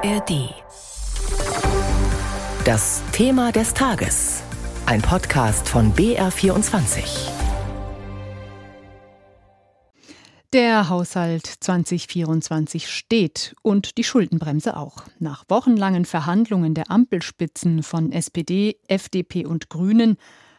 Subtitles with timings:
[0.00, 0.54] ARD.
[2.64, 4.44] Das Thema des Tages.
[4.86, 7.30] Ein Podcast von BR24.
[10.52, 15.02] Der Haushalt 2024 steht und die Schuldenbremse auch.
[15.18, 20.16] Nach wochenlangen Verhandlungen der Ampelspitzen von SPD, FDP und Grünen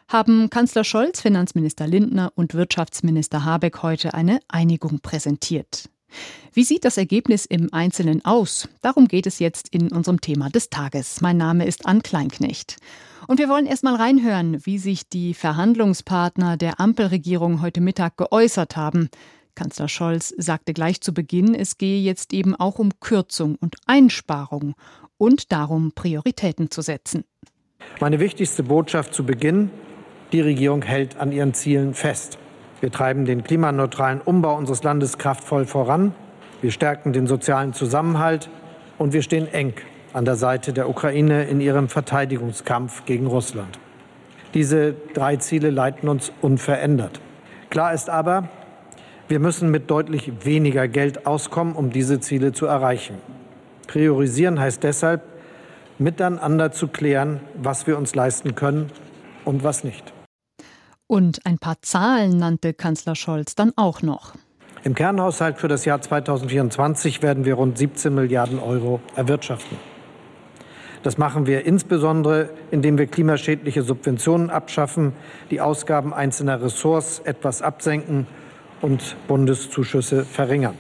[0.09, 5.89] haben Kanzler Scholz, Finanzminister Lindner und Wirtschaftsminister Habeck heute eine Einigung präsentiert.
[6.53, 8.67] Wie sieht das Ergebnis im Einzelnen aus?
[8.81, 11.21] Darum geht es jetzt in unserem Thema des Tages.
[11.21, 12.77] Mein Name ist Ann Kleinknecht.
[13.27, 18.75] Und wir wollen erst mal reinhören, wie sich die Verhandlungspartner der Ampelregierung heute Mittag geäußert
[18.75, 19.09] haben.
[19.55, 24.73] Kanzler Scholz sagte gleich zu Beginn, es gehe jetzt eben auch um Kürzung und Einsparung
[25.17, 27.25] und darum, Prioritäten zu setzen.
[27.99, 29.69] Meine wichtigste Botschaft zu Beginn,
[30.31, 32.37] die Regierung hält an ihren Zielen fest.
[32.81, 36.13] Wir treiben den klimaneutralen Umbau unseres Landes kraftvoll voran.
[36.61, 38.49] Wir stärken den sozialen Zusammenhalt
[38.97, 39.73] und wir stehen eng
[40.13, 43.79] an der Seite der Ukraine in ihrem Verteidigungskampf gegen Russland.
[44.53, 47.19] Diese drei Ziele leiten uns unverändert.
[47.69, 48.49] Klar ist aber,
[49.27, 53.15] wir müssen mit deutlich weniger Geld auskommen, um diese Ziele zu erreichen.
[53.87, 55.21] Priorisieren heißt deshalb,
[55.99, 58.89] miteinander zu klären, was wir uns leisten können
[59.45, 60.13] und was nicht.
[61.11, 64.35] Und ein paar Zahlen nannte Kanzler Scholz dann auch noch.
[64.83, 69.75] Im Kernhaushalt für das Jahr 2024 werden wir rund 17 Milliarden Euro erwirtschaften.
[71.01, 75.13] Das machen wir insbesondere, indem wir klimaschädliche Subventionen abschaffen,
[75.49, 78.27] die Ausgaben einzelner Ressorts etwas absenken
[78.81, 80.75] und Bundeszuschüsse verringern.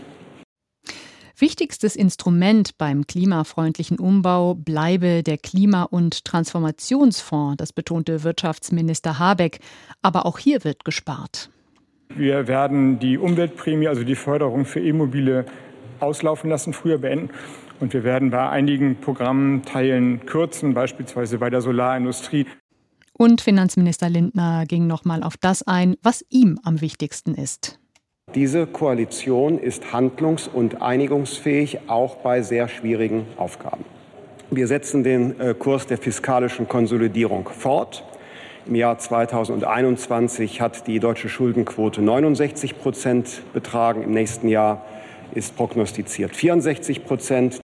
[1.81, 9.59] Wichtigstes Instrument beim klimafreundlichen Umbau bleibe der Klima- und Transformationsfonds, das betonte Wirtschaftsminister Habeck.
[10.01, 11.49] Aber auch hier wird gespart.
[12.13, 15.45] Wir werden die Umweltprämie, also die Förderung für E-Mobile,
[16.01, 17.29] auslaufen lassen, früher beenden.
[17.79, 22.45] Und wir werden bei einigen Programmen Teilen kürzen, beispielsweise bei der Solarindustrie.
[23.13, 27.79] Und Finanzminister Lindner ging noch mal auf das ein, was ihm am wichtigsten ist.
[28.35, 33.83] Diese Koalition ist handlungs- und einigungsfähig, auch bei sehr schwierigen Aufgaben.
[34.51, 38.03] Wir setzen den äh, Kurs der fiskalischen Konsolidierung fort.
[38.67, 44.03] Im Jahr 2021 hat die deutsche Schuldenquote 69 Prozent betragen.
[44.03, 44.85] Im nächsten Jahr
[45.33, 47.61] ist prognostiziert 64 Prozent.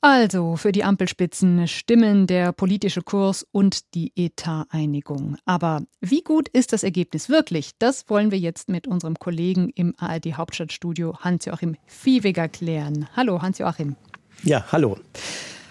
[0.00, 5.36] Also für die Ampelspitzen stimmen der politische Kurs und die Etateinigung.
[5.44, 7.72] Aber wie gut ist das Ergebnis wirklich?
[7.78, 13.08] Das wollen wir jetzt mit unserem Kollegen im ARD Hauptstadtstudio Hans-Joachim Viehweger klären.
[13.16, 13.96] Hallo Hans-Joachim.
[14.44, 14.98] Ja, hallo.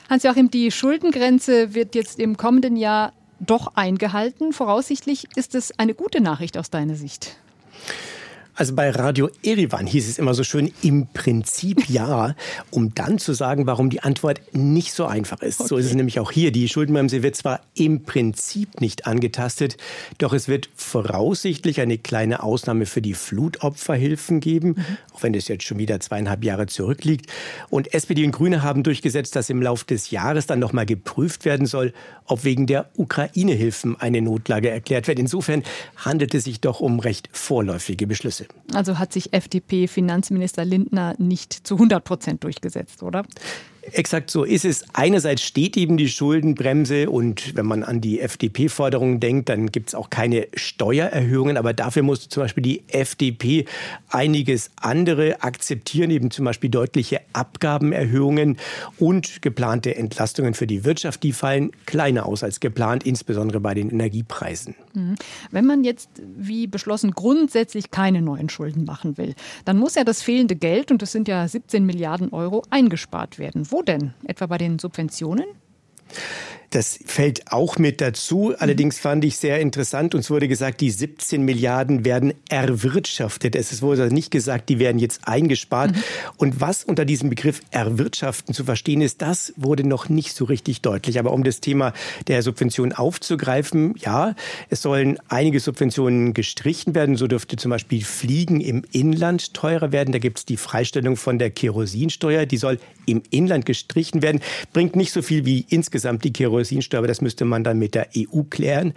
[0.09, 4.51] Hans-Joachim, die Schuldengrenze wird jetzt im kommenden Jahr doch eingehalten.
[4.51, 7.37] Voraussichtlich ist es eine gute Nachricht aus deiner Sicht.
[8.57, 12.33] Also bei Radio Erivan hieß es immer so schön, im Prinzip ja,
[12.71, 15.59] um dann zu sagen, warum die Antwort nicht so einfach ist.
[15.59, 15.69] Okay.
[15.69, 16.51] So ist es nämlich auch hier.
[16.51, 19.77] Die Schuldenbremse wird zwar im Prinzip nicht angetastet,
[20.17, 24.97] doch es wird voraussichtlich eine kleine Ausnahme für die Flutopferhilfen geben, mhm.
[25.13, 27.27] auch wenn das jetzt schon wieder zweieinhalb Jahre zurückliegt.
[27.69, 31.67] Und SPD und Grüne haben durchgesetzt, dass im Laufe des Jahres dann nochmal geprüft werden
[31.67, 31.93] soll,
[32.25, 35.19] ob wegen der Ukraine-Hilfen eine Notlage erklärt wird.
[35.19, 35.61] Insofern
[35.95, 38.46] handelt es sich doch um recht vorläufige Beschlüsse.
[38.73, 43.23] Also hat sich FDP-Finanzminister Lindner nicht zu 100 Prozent durchgesetzt, oder?
[43.93, 44.83] Exakt so ist es.
[44.93, 49.95] Einerseits steht eben die Schuldenbremse und wenn man an die FDP-Forderungen denkt, dann gibt es
[49.95, 51.57] auch keine Steuererhöhungen.
[51.57, 53.65] Aber dafür musste zum Beispiel die FDP
[54.09, 58.57] einiges andere akzeptieren, eben zum Beispiel deutliche Abgabenerhöhungen
[58.97, 61.23] und geplante Entlastungen für die Wirtschaft.
[61.23, 64.75] Die fallen kleiner aus als geplant, insbesondere bei den Energiepreisen.
[64.93, 65.15] Mhm.
[65.51, 70.21] Wenn man jetzt, wie beschlossen, grundsätzlich keine neuen Schulden machen will, dann muss ja das
[70.21, 73.71] fehlende Geld, und das sind ja 17 Milliarden Euro, eingespart werden.
[73.71, 74.13] Wo denn?
[74.25, 75.45] Etwa bei den Subventionen?
[76.69, 78.53] Das fällt auch mit dazu.
[78.57, 83.55] Allerdings fand ich sehr interessant, uns wurde gesagt, die 17 Milliarden werden erwirtschaftet.
[83.55, 85.95] Es wurde also nicht gesagt, die werden jetzt eingespart.
[85.95, 86.03] Mhm.
[86.35, 90.81] Und was unter diesem Begriff erwirtschaften zu verstehen ist, das wurde noch nicht so richtig
[90.81, 91.19] deutlich.
[91.19, 91.93] Aber um das Thema
[92.27, 94.35] der Subvention aufzugreifen, ja,
[94.69, 97.15] es sollen einige Subventionen gestrichen werden.
[97.15, 100.11] So dürfte zum Beispiel Fliegen im Inland teurer werden.
[100.11, 102.45] Da gibt es die Freistellung von der Kerosinsteuer.
[102.45, 104.41] Die soll im Inland gestrichen werden.
[104.73, 107.95] Bringt nicht so viel wie insgesamt die Kerosinsteuer Kerosinsteuer, aber das müsste man dann mit
[107.95, 108.93] der EU klären.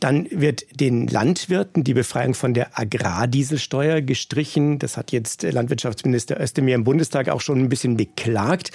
[0.00, 4.78] Dann wird den Landwirten die Befreiung von der Agrardieselsteuer gestrichen.
[4.78, 8.72] Das hat jetzt Landwirtschaftsminister Özdemir im Bundestag auch schon ein bisschen beklagt.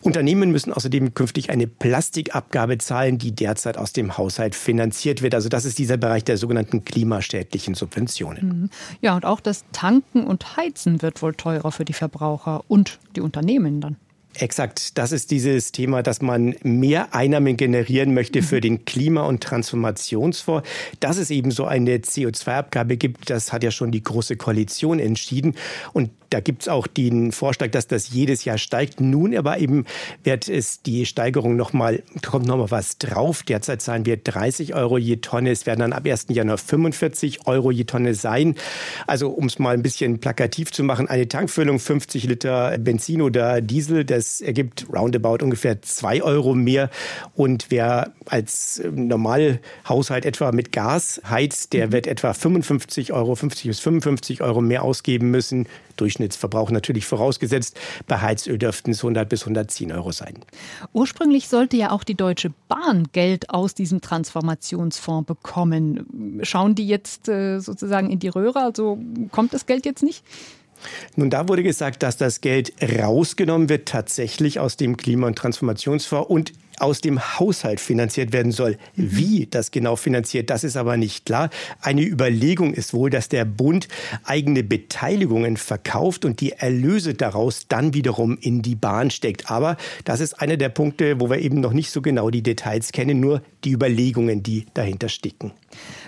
[0.00, 5.34] Unternehmen müssen außerdem künftig eine Plastikabgabe zahlen, die derzeit aus dem Haushalt finanziert wird.
[5.34, 8.48] Also das ist dieser Bereich der sogenannten klimaschädlichen Subventionen.
[8.48, 8.70] Mhm.
[9.00, 13.20] Ja, und auch das Tanken und Heizen wird wohl teurer für die Verbraucher und die
[13.20, 13.96] Unternehmen dann.
[14.36, 19.42] Exakt, das ist dieses Thema, dass man mehr Einnahmen generieren möchte für den Klima- und
[19.42, 20.68] Transformationsfonds.
[20.98, 25.54] Dass es eben so eine CO2-Abgabe gibt, das hat ja schon die Große Koalition entschieden.
[25.92, 29.00] Und da gibt es auch den Vorschlag, dass das jedes Jahr steigt.
[29.00, 29.84] Nun aber eben
[30.24, 33.44] wird es die Steigerung nochmal, kommt nochmal was drauf.
[33.44, 35.52] Derzeit zahlen wir 30 Euro je Tonne.
[35.52, 36.26] Es werden dann ab 1.
[36.30, 38.56] Januar 45 Euro je Tonne sein.
[39.06, 43.60] Also um es mal ein bisschen plakativ zu machen, eine Tankfüllung 50 Liter Benzin oder
[43.60, 46.90] Diesel, das ergibt roundabout ungefähr 2 Euro mehr.
[47.36, 53.78] Und wer als Normalhaushalt etwa mit Gas heizt, der wird etwa 55 Euro, 50 bis
[53.78, 55.68] 55 Euro mehr ausgeben müssen.
[56.24, 57.78] Durchschnittsverbrauch natürlich vorausgesetzt.
[58.06, 60.34] Bei Heizöl dürften es 100 bis 110 Euro sein.
[60.92, 66.40] Ursprünglich sollte ja auch die Deutsche Bahn Geld aus diesem Transformationsfonds bekommen.
[66.42, 68.62] Schauen die jetzt äh, sozusagen in die Röhre?
[68.62, 68.98] Also
[69.30, 70.24] kommt das Geld jetzt nicht?
[71.16, 76.28] Nun, da wurde gesagt, dass das Geld rausgenommen wird, tatsächlich aus dem Klima- und Transformationsfonds
[76.28, 78.76] und aus dem Haushalt finanziert werden soll.
[78.94, 81.50] Wie das genau finanziert, das ist aber nicht klar.
[81.80, 83.88] Eine Überlegung ist wohl, dass der Bund
[84.24, 89.50] eigene Beteiligungen verkauft und die Erlöse daraus dann wiederum in die Bahn steckt.
[89.50, 92.92] Aber das ist einer der Punkte, wo wir eben noch nicht so genau die Details
[92.92, 95.52] kennen, nur die Überlegungen, die dahinter stecken.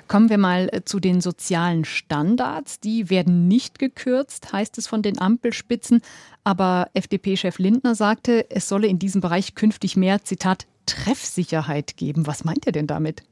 [0.09, 2.81] Kommen wir mal äh, zu den sozialen Standards.
[2.81, 6.01] Die werden nicht gekürzt, heißt es von den Ampelspitzen.
[6.45, 12.27] Aber FDP-Chef Lindner sagte, es solle in diesem Bereich künftig mehr, Zitat, Treffsicherheit geben.
[12.27, 13.23] Was meint er denn damit?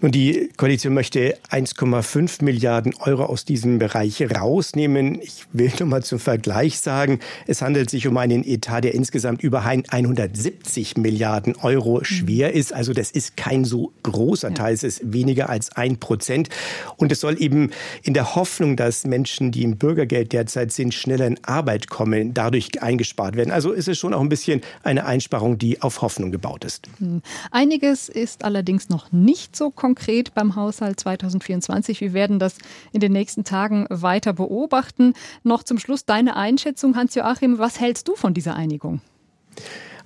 [0.00, 5.18] Nun, die Koalition möchte 1,5 Milliarden Euro aus diesem Bereich rausnehmen.
[5.22, 9.42] Ich will nur mal zum Vergleich sagen, es handelt sich um einen Etat, der insgesamt
[9.42, 12.72] über 170 Milliarden Euro schwer ist.
[12.72, 16.48] Also das ist kein so großer Teil, es ist weniger als ein Prozent.
[16.96, 17.70] Und es soll eben
[18.02, 22.82] in der Hoffnung, dass Menschen, die im Bürgergeld derzeit sind, schneller in Arbeit kommen, dadurch
[22.82, 23.52] eingespart werden.
[23.52, 26.88] Also ist es schon auch ein bisschen eine Einsparung, die auf Hoffnung gebaut ist.
[26.98, 27.22] Hm.
[27.50, 32.00] Einiges ist allerdings noch nicht so konkret konkret beim Haushalt 2024.
[32.00, 32.56] Wir werden das
[32.92, 35.14] in den nächsten Tagen weiter beobachten.
[35.42, 37.58] Noch zum Schluss deine Einschätzung, Hans-Joachim.
[37.58, 39.00] Was hältst du von dieser Einigung?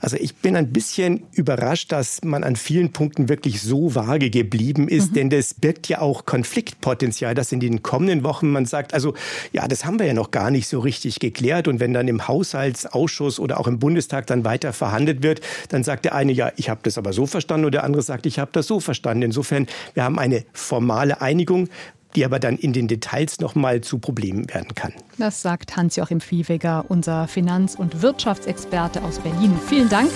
[0.01, 4.89] Also ich bin ein bisschen überrascht, dass man an vielen Punkten wirklich so vage geblieben
[4.89, 5.15] ist, mhm.
[5.15, 9.15] denn das birgt ja auch Konfliktpotenzial, dass in den kommenden Wochen man sagt, also
[9.53, 12.29] ja, das haben wir ja noch gar nicht so richtig geklärt und wenn dann im
[12.29, 15.41] Haushaltsausschuss oder auch im Bundestag dann weiter verhandelt wird,
[15.71, 18.27] dann sagt der eine, ja, ich habe das aber so verstanden und der andere sagt,
[18.27, 19.23] ich habe das so verstanden.
[19.23, 21.69] Insofern, wir haben eine formale Einigung,
[22.15, 24.93] die aber dann in den Details noch mal zu Problemen werden kann.
[25.19, 29.59] Das sagt Hans-Joachim Viehweger, unser Finanz- und Wirtschaftsexperte aus Berlin.
[29.69, 30.11] Vielen Dank.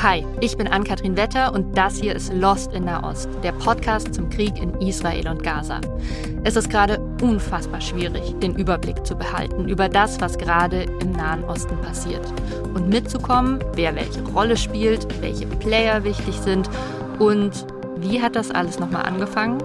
[0.00, 4.30] Hi, ich bin Ann-Kathrin Wetter und das hier ist Lost in Nahost, der Podcast zum
[4.30, 5.80] Krieg in Israel und Gaza.
[6.44, 11.42] Es ist gerade unfassbar schwierig, den Überblick zu behalten über das, was gerade im Nahen
[11.44, 12.24] Osten passiert
[12.74, 16.70] und mitzukommen, wer welche Rolle spielt, welche Player wichtig sind
[17.18, 17.66] und
[18.00, 19.62] wie hat das alles nochmal angefangen?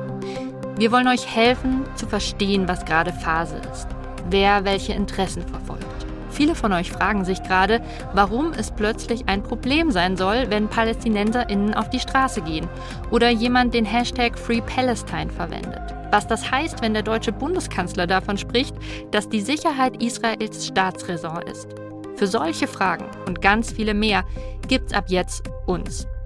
[0.77, 3.88] Wir wollen euch helfen zu verstehen, was gerade Phase ist,
[4.30, 5.85] wer welche Interessen verfolgt.
[6.33, 7.80] Viele von euch fragen sich gerade,
[8.13, 12.68] warum es plötzlich ein Problem sein soll, wenn PalästinenserInnen auf die Straße gehen
[13.12, 15.81] oder jemand den Hashtag Free Palestine verwendet.
[16.09, 18.75] Was das heißt, wenn der deutsche Bundeskanzler davon spricht,
[19.12, 21.68] dass die Sicherheit Israels Staatsräson ist.
[22.16, 24.23] Für solche Fragen und ganz viele mehr
[24.68, 26.07] gibt's ab jetzt uns.